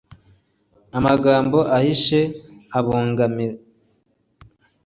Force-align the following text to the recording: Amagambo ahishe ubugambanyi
Amagambo 0.97 1.57
ahishe 1.77 2.19
ubugambanyi 2.77 3.49